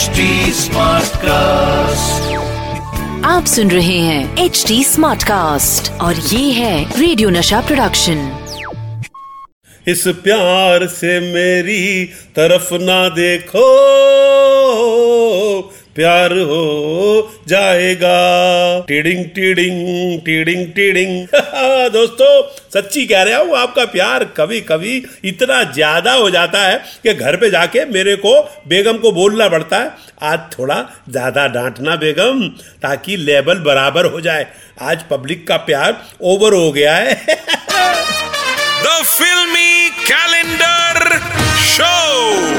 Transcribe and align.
HD 0.00 0.20
cast 1.16 2.36
आप 3.24 3.44
सुन 3.44 3.70
रहे 3.70 3.98
हैं 3.98 4.44
एच 4.44 4.64
डी 4.68 4.84
स्मार्ट 4.84 5.22
कास्ट 5.22 5.92
और 5.92 6.14
ये 6.14 6.52
है 6.52 7.00
रेडियो 7.00 7.30
नशा 7.30 7.60
प्रोडक्शन 7.60 8.36
इस 9.88 10.08
प्यार 10.08 10.86
से 10.86 11.20
मेरी 11.20 12.04
तरफ़ 12.36 12.74
ना 12.74 13.08
देखो। 13.08 13.66
प्यार 15.96 16.32
हो 16.32 17.30
जाएगा। 17.48 18.80
टीडिंग 18.80 19.24
टीडिंग 19.24 20.20
टीडिंग 20.20 20.66
टीडिंग। 20.66 21.26
दोस्तों, 21.92 22.30
सच्ची 22.74 23.06
कह 23.06 23.22
रहा 23.22 23.38
हूँ, 23.38 23.56
आपका 23.56 23.84
प्यार 23.84 24.24
कभी 24.36 24.60
कभी 24.60 25.02
इतना 25.24 25.62
ज़्यादा 25.72 26.12
हो 26.12 26.30
जाता 26.30 26.62
है 26.62 26.76
कि 27.02 27.14
घर 27.14 27.36
पे 27.36 27.50
जाके 27.50 27.84
मेरे 27.84 28.16
को 28.16 28.34
बेगम 28.68 28.96
को 28.96 29.12
बोलना 29.12 29.48
पड़ता 29.48 29.78
है। 29.78 29.90
आज 30.22 30.38
थोड़ा 30.58 30.84
ज़्यादा 31.10 31.46
डांटना 31.46 31.96
बेगम, 31.96 32.48
ताकि 32.82 33.16
लेवल 33.16 33.58
बराबर 33.58 34.06
हो 34.06 34.20
जाए। 34.20 34.46
आज 34.82 35.02
पब्लिक 35.10 35.46
का 35.48 35.56
प्यार 35.56 36.02
ओवर 36.22 36.54
हो 36.54 36.72
गया 36.72 36.94
है। 36.94 37.14
द 38.84 39.02
फिल्मी 39.04 39.90
कैलेंडर 39.90 41.18
Show. 41.70 42.49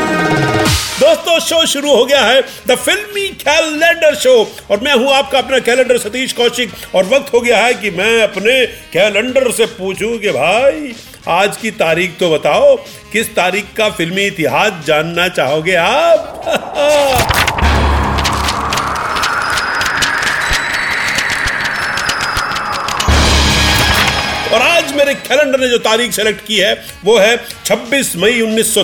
दोस्तों 1.11 1.39
शो 1.39 1.65
शुरू 1.65 1.95
हो 1.95 2.05
गया 2.05 2.21
है 2.21 2.41
द 2.67 2.75
फिल्मी 2.75 3.27
कैलेंडर 3.41 4.15
शो 4.15 4.35
और 4.71 4.79
मैं 4.79 4.93
हूँ 4.93 5.11
आपका 5.11 5.37
अपना 5.37 5.59
कैलेंडर 5.59 5.97
सतीश 5.97 6.33
कौशिक। 6.33 6.71
और 6.95 7.05
वक्त 7.05 7.33
हो 7.33 7.41
गया 7.41 7.57
है 7.57 7.73
कि 7.73 7.91
मैं 7.91 8.21
अपने 8.23 8.65
कैलेंडर 8.93 9.51
से 9.51 9.65
पूछूँ 9.65 10.17
कि 10.17 10.29
भाई, 10.29 10.93
आज 11.27 11.57
की 11.57 11.71
तारीख 11.71 12.17
तो 12.19 12.31
बताओ, 12.31 12.75
किस 13.11 13.35
तारीख 13.35 13.73
का 13.77 13.89
फिल्मी 13.89 14.25
इतिहास 14.25 14.85
जानना 14.85 15.27
चाहोगे 15.27 15.75
आप? 15.75 17.47
और 25.11 25.17
आज 25.17 25.27
मेरे 25.27 25.35
कैलेंडर 25.35 25.59
ने 25.59 25.67
जो 25.67 25.77
तारीख 25.77 26.11
सेलेक्ट 26.11 26.45
की 26.45 26.57
है, 26.57 26.85
वो 27.05 27.17
है 27.17 27.39
26 27.65 28.15
मई 28.15 28.41
उन्नीस 28.41 28.77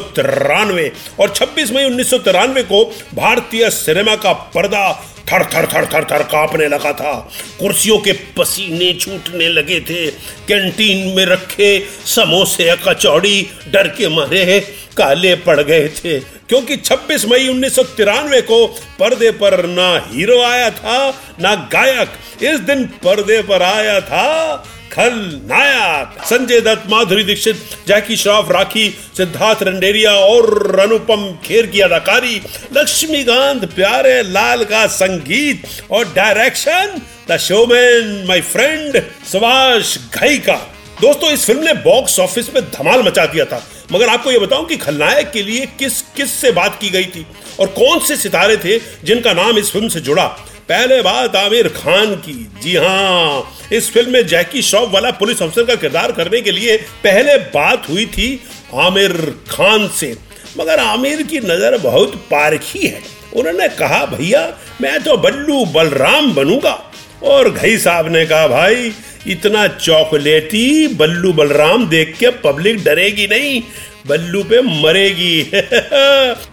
और 1.20 1.34
26 1.36 1.72
मई 1.72 1.84
उन्नीस 1.84 2.10
को 2.14 2.96
भारतीय 3.16 3.70
सिनेमा 3.70 4.16
का 4.16 4.34
पर्दा 4.34 5.14
थर 5.34 5.46
थर 5.46 5.66
थर 5.66 5.86
थर 5.86 6.04
थर 6.04 6.24
कांपने 6.24 6.68
लगा 6.68 6.94
था। 6.94 7.32
कुर्सियों 7.60 7.98
के 7.98 8.12
पसीने 8.12 8.94
छूटने 8.94 9.50
लगे 9.50 9.80
थे। 9.80 10.12
कैंटीन 10.48 11.18
में 11.18 11.26
रखे 11.26 11.86
समोसे, 12.06 12.76
कचौड़ी, 12.88 13.50
डर 13.72 13.88
के 13.88 14.08
मारे 14.08 14.60
काले 14.98 15.36
पड़ 15.36 15.62
गए 15.62 15.88
थे। 15.88 16.20
क्योंकि 16.20 16.78
26 16.78 17.26
मई 17.26 17.48
उन्नीस 17.48 17.76
को 17.80 18.68
पर्दे 19.00 19.32
पर 19.32 19.66
ना 19.66 20.10
हीरो 20.14 20.42
आया 20.42 20.70
था, 20.70 21.24
ना 21.42 21.56
गायक। 21.56 22.44
इस 22.44 22.60
दिन 22.60 22.86
पर्दे 22.86 23.42
पर 23.42 23.62
आया 23.62 24.02
था 24.02 24.64
खलनायक 24.98 26.24
संजय 26.26 26.62
दत्त, 26.62 26.84
माधुरी 26.90 27.24
दीक्षित, 27.24 27.56
जैकी 27.88 28.16
श्रॉफ, 28.18 28.52
राखी, 28.52 28.90
सिद्धार्थ 29.18 29.64
रंडेरिया 29.64 30.12
और 30.12 30.80
अनुपम 30.80 31.38
खेर 31.46 31.66
की 31.66 31.80
अदाकारी, 31.80 32.42
लक्ष्मीकांत 32.78 33.66
प्यारे, 33.66 34.22
लाल 34.24 34.64
का 34.64 34.86
संगीत 34.88 35.68
और 35.92 36.06
direction, 36.06 37.02
the 37.32 37.38
showman, 37.38 38.26
my 38.28 38.42
friend, 38.42 39.02
Subhash 39.32 39.98
Ghai 40.16 40.38
का। 40.38 40.56
दोस्तों, 41.02 41.32
इस 41.32 41.46
फ़िल्म 41.46 41.64
ने 41.64 41.74
बॉक्स 41.74 42.20
ऑफ़िस 42.20 42.54
में 42.56 42.64
धमाल 42.64 43.04
मचा 43.04 43.26
दिया 43.26 43.46
था। 43.46 43.64
मगर 43.92 44.10
आपको 44.10 44.32
यह 44.32 44.40
बताऊँ 44.40 44.66
कि 44.66 44.78
खलनायक 44.78 45.32
के 45.32 45.44
लिए 45.44 45.66
किस 45.80 46.02
किस 46.02 46.34
से 46.34 46.52
बात 46.52 46.78
की 46.82 46.90
गई 46.90 47.06
थी 47.06 47.26
और 47.60 47.68
कौन 47.68 48.00
से 48.00 48.18
सितारे 48.18 48.58
थे 48.58 48.80
जिनका 49.04 49.34
नाम 49.34 49.58
इस 49.58 49.72
फ़िल्म 49.72 49.88
से 49.88 50.00
जुड़ा? 50.00 50.26
पहले 50.70 51.02
बात 51.02 51.36
आमिर 51.36 51.68
खान 51.68 52.16
की। 52.16 52.34
जी 52.64 52.76
हाँ 52.76 53.57
इस 53.74 53.92
फ़िल्म 53.92 54.12
में 54.12 54.28
जैकी 54.28 54.62
श्रॉफ 54.62 54.90
वाला 54.92 55.12
पुलिस 55.12 55.42
अफसर 55.42 55.64
का 55.64 55.76
किरदार 55.76 56.12
करने 56.12 56.42
के 56.42 56.52
लिए 56.52 56.78
पहले 56.78 57.38
बात 57.38 57.90
हुई 57.90 58.06
थी 58.06 58.44
आमिर 58.74 59.14
खान 59.50 59.88
से। 59.88 60.18
मगर 60.60 60.80
आमिर 60.80 61.24
की 61.24 61.40
नज़र 61.40 61.78
बहुत 61.78 62.16
पारखी 62.16 62.88
है। 62.88 63.02
उन्होंने 63.36 63.68
कहा, 63.70 64.06
भैया, 64.06 64.58
मैं 64.82 65.04
तो 65.04 65.18
बल्लू 65.18 65.66
बलराम 65.66 66.34
बनूँगा। 66.34 66.92
और 67.24 67.50
घई 67.50 67.78
साहब 67.78 68.08
ने 68.08 68.26
कहा, 68.26 68.48
भाई 68.48 68.94
इतना 69.28 69.68
चॉकलेटी, 69.68 70.88
बल्लू 70.88 71.34
बलराम 71.34 71.88
देख 71.90 72.16
के 72.20 72.30
पब्लिक 72.44 72.84
डरेगी 72.84 73.28
नहीं, 73.28 73.62
बल्लू 74.08 74.44
पे 74.44 74.62
मरेगी। 74.62 75.40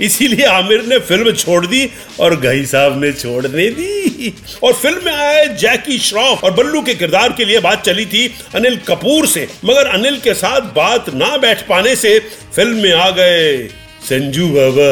इसीलिए 0.04 0.46
आमिर 0.46 0.84
ने 0.84 0.98
फ़िल्म 0.98 1.32
छोड़ 1.32 1.66
दी 1.66 1.88
और 2.20 2.36
घई 2.36 2.64
साहब 2.64 3.00
ने 3.04 3.12
छोड़ने 3.12 3.68
दी। 3.70 4.32
और 4.62 4.72
फ़िल्म 4.72 5.04
में 5.04 5.12
आए 5.12 5.46
जैकी 5.56 5.98
श्रॉफ 5.98 6.44
और 6.44 6.52
बल्लू 6.52 6.82
के 6.82 6.94
किरदार 6.94 7.32
के 7.32 7.44
लिए 7.44 7.60
बात 7.60 7.84
चली 7.84 8.06
थी 8.06 8.26
अनिल 8.54 8.76
कपूर 8.88 9.26
से, 9.26 9.48
मगर 9.64 9.86
अनिल 9.88 10.16
के 10.16 10.34
साथ 10.34 10.74
बात 10.74 11.14
ना 11.14 11.36
बैठ 11.36 11.66
पाने 11.68 11.96
से 11.96 12.18
फ़िल्म 12.56 12.82
में 12.82 12.92
आ 12.92 13.10
गए। 13.10 13.83
संजू 14.04 14.48
बाबा। 14.48 14.88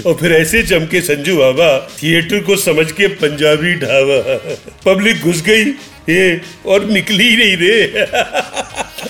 और 0.00 0.14
फिर 0.20 0.32
ऐसे 0.32 0.62
चमके 0.64 1.00
संजू 1.02 1.36
बाबा 1.36 1.68
थिएटर 2.02 2.40
को 2.44 2.56
समझ 2.58 2.90
के 2.92 3.06
पंजाबी 3.16 3.74
ढाबा। 3.76 4.36
पब्लिक 4.84 5.22
घुस 5.22 5.42
गई, 5.42 5.64
ये 6.08 6.40
और 6.66 6.84
निकली 6.86 7.28
ही 7.28 7.36
नहीं 7.36 7.56
रे। 7.56 8.06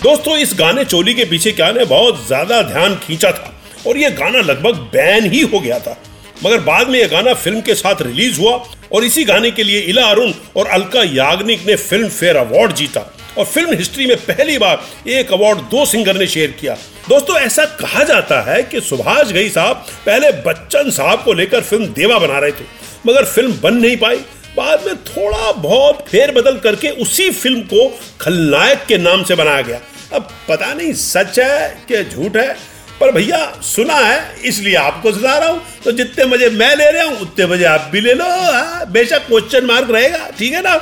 दोस्तों, 0.02 0.36
इस 0.38 0.54
गाने 0.58 0.84
चोली 0.86 1.14
के 1.14 1.24
पीछे 1.24 1.52
क्या 1.52 1.70
ने 1.72 1.84
बहुत 1.86 2.26
ज़्यादा 2.26 2.60
ध्यान 2.64 2.94
खींचा 2.98 3.30
था, 3.30 3.52
और 3.86 3.98
ये 3.98 4.10
गाना 4.12 4.40
लगभग 4.42 4.76
बैन 4.92 5.30
ही 5.32 5.40
हो 5.42 5.60
गया 5.60 5.78
था। 5.78 5.96
मगर 6.44 6.58
बाद 6.62 6.88
में 6.88 6.98
यह 6.98 7.08
गाना 7.08 7.34
फ़िल्म 7.34 7.60
के 7.60 7.74
साथ 7.74 8.02
रिलीज़ 8.02 8.40
हुआ, 8.40 8.52
और 8.92 9.04
इसी 9.04 9.24
गाने 9.24 9.50
के 9.50 9.62
लिए 9.62 9.80
इला 9.82 10.04
अरुण 10.06 10.32
और 10.56 10.66
अलका 10.68 11.02
याग्निक 11.04 11.66
ने 11.66 11.76
फ़िल्म 11.76 12.08
फेयर 12.10 12.36
अवार्ड 12.36 12.74
जीता। 12.74 13.12
और 13.38 13.44
फ़िल्म 13.44 13.76
हिस्ट्री 13.76 14.06
में 14.06 14.16
पहली 14.18 14.58
बार 14.58 15.08
एक 15.10 15.32
अवार्ड 15.32 15.58
दो 15.70 15.84
सिंगर 15.86 16.16
ने 16.16 16.26
शेयर 16.26 16.50
किया। 16.60 16.76
दोस्तों, 17.08 17.36
ऐसा 17.38 17.64
कहा 17.80 18.02
जाता 18.04 18.40
है 18.42 18.62
कि 18.62 18.80
सुभाष 18.80 19.30
घई 19.32 19.48
साहब 19.48 19.84
पहले 20.06 20.30
बच्चन 20.42 20.90
साहब 20.90 21.22
को 21.24 21.32
लेकर 21.32 21.60
फ़िल्म 21.60 21.86
देवा 21.94 22.18
बना 22.18 22.38
रहे 22.38 22.52
थे, 22.52 22.64
मगर 23.06 23.24
फ़िल्म 23.24 23.58
बन 23.62 23.74
नहीं 23.74 23.96
पाई। 23.96 24.16
बाद 24.56 24.86
में 24.86 24.96
थोड़ा 25.04 25.52
बहुत 25.52 26.04
फेर 26.08 26.32
बदल 26.34 26.58
करके 26.58 26.90
उसी 27.02 27.30
फ़िल्म 27.32 27.60
को 27.64 27.88
खलनायक 28.20 28.84
के 28.88 28.98
नाम 28.98 29.22
से 29.24 29.34
बनाया 29.34 29.62
गया। 29.62 29.80
अब 30.12 30.28
पता 30.48 30.72
नहीं 30.74 30.92
सच 30.94 31.38
है 31.38 31.68
कि 31.88 32.02
झूठ 32.04 32.36
है, 32.36 32.52
पर 33.00 33.12
भैया, 33.12 33.38
सुना 33.64 33.96
है, 33.96 34.42
इसलिए 34.42 34.74
आपको 34.76 35.12
सुना 35.12 35.38
रहा 35.38 35.48
हूँ। 35.48 35.62
तो 35.86 35.92
जितने 35.92 36.24
मज़े 36.24 36.48
मैं 36.50 36.74
ले 36.76 36.90
रहा 36.92 37.02
हूँ 37.04 37.18
उतने 37.20 37.46
मज़े 37.46 37.64
आप 37.64 37.88
भी 37.92 38.00
ले 38.00 38.12
लो। 38.14 38.24
हाँ, 38.24 38.86
बेशक 38.92 39.26
क्वेश्चन 39.26 39.66
मार्क 39.66 39.90
रहेगा 39.90 40.30
ठीक 40.38 40.52
है 40.52 40.62
ना? 40.62 40.74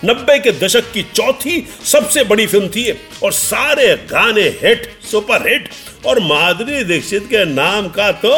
नब्बे 0.04 0.38
के 0.38 0.52
दशक 0.58 0.92
की 0.94 1.02
चौथी 1.14 1.56
सबसे 1.84 2.24
बड़ी 2.24 2.46
फ़िल्म 2.46 2.68
थी 2.68 2.90
और 3.22 3.32
सारे 3.32 3.94
गाने 4.10 4.46
हिट 4.62 4.86
सुपर 5.10 5.48
हिट 5.48 5.68
और 6.06 6.20
माधुरी 6.20 6.84
दीक्षित 6.84 7.26
के 7.26 7.44
नाम 7.44 7.88
का 7.88 8.10
तो 8.22 8.30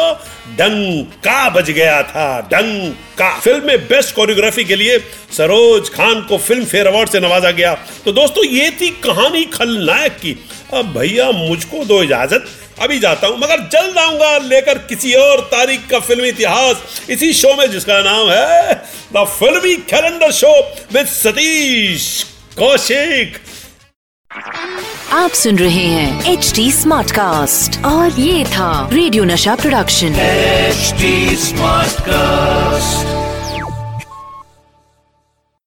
डंका 0.57 1.49
बज 1.49 1.71
गया 1.71 2.01
था 2.03 2.27
डंका। 2.51 3.29
फ़िल्म 3.39 3.67
में 3.67 3.87
बेस्ट 3.87 4.15
कोरियोग्राफी 4.15 4.63
के 4.63 4.75
लिए 4.75 4.97
सरोज 5.37 5.89
खान 5.89 6.21
को 6.21 6.37
फ़िल्म 6.39 6.65
फेयर 6.65 6.87
अवार्ड 6.87 7.09
से 7.09 7.19
नवाजा 7.19 7.51
गया। 7.51 7.73
तो 8.05 8.11
दोस्तों 8.11 8.45
ये 8.45 8.69
थी 8.81 8.89
कहानी 9.05 9.45
खलनायक 9.53 10.17
की। 10.17 10.37
अब 10.73 10.93
भैया 10.97 11.31
मुझको 11.31 11.85
दो 11.85 12.03
इजाज़त। 12.03 12.45
अभी 12.77 12.99
जाता 12.99 13.27
हूँ 13.27 13.37
मगर 13.37 13.67
जल्द 13.69 13.97
आऊँगा 13.97 14.37
लेकर 14.39 14.77
किसी 14.87 15.13
और 15.15 15.41
तारीख 15.51 15.87
का 15.89 15.99
फिल्मी 16.01 16.27
इतिहास 16.29 17.07
इसी 17.09 17.31
शो 17.33 17.55
में 17.57 17.69
जिसका 17.71 18.01
नाम 18.03 18.29
है 18.29 18.73
the 19.13 19.25
filmi 19.29 19.75
calendar 19.89 20.31
show 20.33 20.53
with 20.93 21.05
Satish 21.07 22.07
Kaushik 22.57 23.37
आप 25.13 25.31
सुन 25.33 25.57
रहे 25.57 25.85
हैं 25.85 26.33
एच 26.33 26.51
डी 26.55 26.71
स्मार्ट 26.73 27.11
कास्ट 27.11 27.83
और 27.85 28.19
ये 28.19 28.43
था 28.47 28.71
रेडियो 28.93 29.23
नशा 29.25 29.55
प्रोडक्शन 29.55 30.15
एचडी 30.21 31.35
स्मार्ट 31.37 31.95
Smartcast. 31.95 33.24